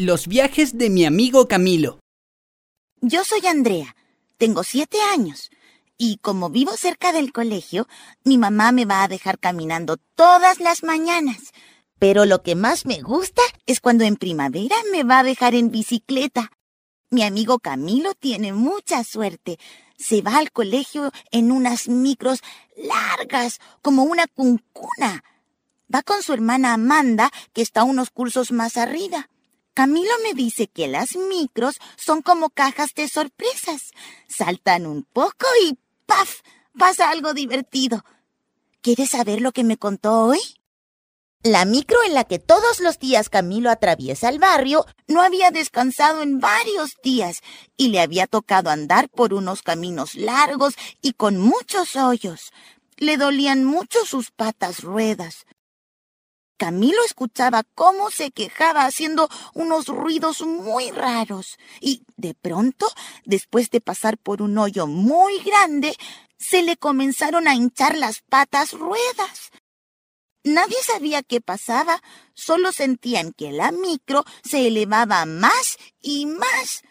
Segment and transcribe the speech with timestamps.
[0.00, 1.98] Los viajes de mi amigo Camilo.
[3.00, 3.96] Yo soy Andrea,
[4.36, 5.50] tengo siete años,
[5.96, 7.88] y como vivo cerca del colegio,
[8.22, 11.50] mi mamá me va a dejar caminando todas las mañanas.
[11.98, 15.72] Pero lo que más me gusta es cuando en primavera me va a dejar en
[15.72, 16.52] bicicleta.
[17.10, 19.58] Mi amigo Camilo tiene mucha suerte.
[19.96, 22.38] Se va al colegio en unas micros
[22.76, 25.24] largas, como una cuncuna.
[25.92, 29.28] Va con su hermana Amanda, que está unos cursos más arriba.
[29.78, 33.92] Camilo me dice que las micros son como cajas de sorpresas.
[34.26, 36.40] Saltan un poco y ¡paf!
[36.76, 38.04] pasa algo divertido.
[38.80, 40.40] ¿Quieres saber lo que me contó hoy?
[41.44, 46.22] La micro en la que todos los días Camilo atraviesa el barrio no había descansado
[46.22, 47.38] en varios días
[47.76, 52.50] y le había tocado andar por unos caminos largos y con muchos hoyos.
[52.96, 55.46] Le dolían mucho sus patas ruedas.
[56.58, 62.86] Camilo escuchaba cómo se quejaba haciendo unos ruidos muy raros y de pronto,
[63.24, 65.96] después de pasar por un hoyo muy grande,
[66.36, 69.50] se le comenzaron a hinchar las patas ruedas.
[70.42, 72.02] Nadie sabía qué pasaba,
[72.34, 76.82] solo sentían que la micro se elevaba más y más.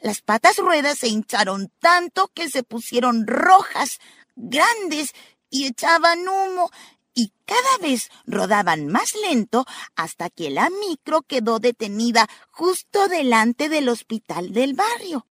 [0.00, 3.98] Las patas ruedas se hincharon tanto que se pusieron rojas,
[4.34, 5.12] grandes,
[5.50, 6.70] y echaban humo,
[7.18, 9.66] y cada vez rodaban más lento
[9.96, 15.26] hasta que la micro quedó detenida justo delante del hospital del barrio.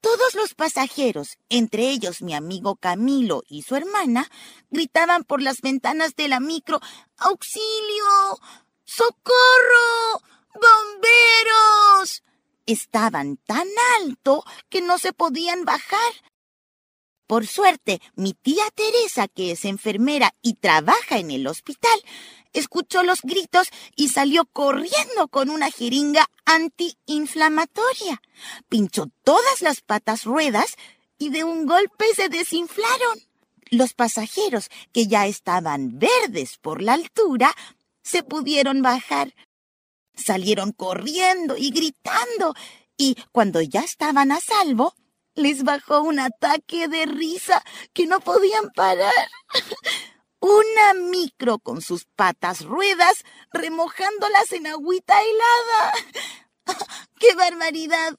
[0.00, 4.30] Todos los pasajeros, entre ellos mi amigo Camilo y su hermana,
[4.70, 6.78] gritaban por las ventanas de la micro
[7.16, 8.38] ¡Auxilio!
[8.84, 10.22] ¡Socorro!
[10.54, 12.22] ¡Bomberos!
[12.64, 13.66] Estaban tan
[14.02, 16.12] alto que no se podían bajar.
[17.26, 21.98] Por suerte, mi tía Teresa, que es enfermera y trabaja en el hospital,
[22.52, 28.20] escuchó los gritos y salió corriendo con una jeringa antiinflamatoria.
[28.68, 30.76] Pinchó todas las patas ruedas
[31.18, 33.18] y de un golpe se desinflaron.
[33.70, 37.54] Los pasajeros, que ya estaban verdes por la altura,
[38.02, 39.34] se pudieron bajar.
[40.14, 42.54] Salieron corriendo y gritando,
[42.96, 44.94] y cuando ya estaban a salvo,
[45.34, 47.62] les bajó un ataque de risa
[47.92, 49.12] que no podían parar.
[50.40, 55.92] Una micro con sus patas ruedas remojándolas en agüita helada.
[57.18, 58.14] ¡Qué barbaridad!